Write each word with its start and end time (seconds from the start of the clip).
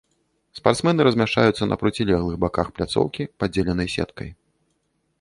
Спартсмены 0.59 1.05
размяшчаюцца 1.07 1.63
на 1.69 1.75
процілеглых 1.83 2.35
баках 2.47 2.67
пляцоўкі, 2.79 3.31
падзеленай 3.45 3.87
сеткай. 3.99 4.29